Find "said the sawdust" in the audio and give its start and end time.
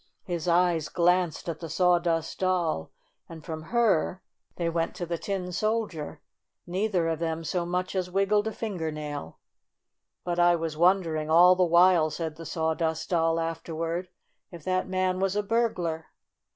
12.09-13.11